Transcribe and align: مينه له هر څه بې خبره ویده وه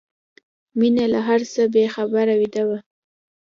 مينه 0.79 1.05
له 1.13 1.19
هر 1.27 1.41
څه 1.53 1.61
بې 1.73 1.85
خبره 1.95 2.33
ویده 2.39 2.63
وه 2.67 2.77